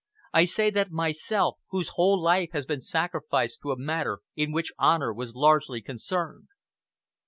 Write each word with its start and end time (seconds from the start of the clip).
I 0.33 0.45
say 0.45 0.71
that 0.71 0.89
myself, 0.89 1.59
whose 1.69 1.89
whole 1.89 2.19
life 2.19 2.49
has 2.53 2.65
been 2.65 2.81
sacrificed 2.81 3.59
to 3.61 3.71
a 3.71 3.77
matter 3.77 4.21
in 4.35 4.51
which 4.51 4.73
honor 4.79 5.13
was 5.13 5.35
largely 5.35 5.79
concerned." 5.79 6.47